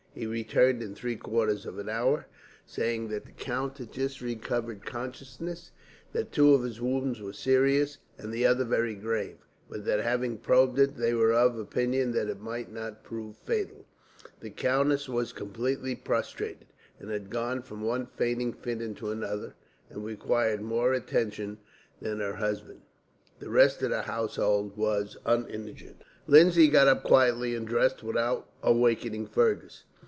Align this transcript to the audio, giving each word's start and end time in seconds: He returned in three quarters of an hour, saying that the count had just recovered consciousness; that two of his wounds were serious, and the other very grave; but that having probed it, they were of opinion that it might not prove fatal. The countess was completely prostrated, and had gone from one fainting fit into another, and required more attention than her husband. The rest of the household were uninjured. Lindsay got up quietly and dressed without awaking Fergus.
He 0.13 0.25
returned 0.25 0.83
in 0.83 0.93
three 0.93 1.15
quarters 1.15 1.65
of 1.65 1.79
an 1.79 1.87
hour, 1.87 2.25
saying 2.65 3.07
that 3.07 3.23
the 3.23 3.31
count 3.31 3.77
had 3.77 3.93
just 3.93 4.19
recovered 4.19 4.85
consciousness; 4.85 5.71
that 6.11 6.33
two 6.33 6.53
of 6.53 6.63
his 6.63 6.81
wounds 6.81 7.21
were 7.21 7.31
serious, 7.31 7.97
and 8.17 8.29
the 8.33 8.45
other 8.45 8.65
very 8.65 8.93
grave; 8.93 9.37
but 9.69 9.85
that 9.85 10.01
having 10.01 10.37
probed 10.37 10.77
it, 10.79 10.97
they 10.97 11.13
were 11.13 11.31
of 11.31 11.57
opinion 11.57 12.11
that 12.11 12.27
it 12.27 12.41
might 12.41 12.69
not 12.69 13.05
prove 13.05 13.37
fatal. 13.37 13.85
The 14.41 14.49
countess 14.49 15.07
was 15.07 15.31
completely 15.31 15.95
prostrated, 15.95 16.67
and 16.99 17.09
had 17.09 17.29
gone 17.29 17.61
from 17.61 17.81
one 17.81 18.05
fainting 18.05 18.51
fit 18.51 18.81
into 18.81 19.11
another, 19.11 19.53
and 19.89 20.03
required 20.03 20.61
more 20.61 20.91
attention 20.91 21.57
than 22.01 22.19
her 22.19 22.33
husband. 22.35 22.81
The 23.39 23.49
rest 23.49 23.81
of 23.81 23.91
the 23.91 24.01
household 24.01 24.75
were 24.75 25.05
uninjured. 25.25 26.03
Lindsay 26.27 26.67
got 26.67 26.89
up 26.89 27.01
quietly 27.03 27.55
and 27.55 27.65
dressed 27.65 28.03
without 28.03 28.49
awaking 28.61 29.27
Fergus. 29.27 29.85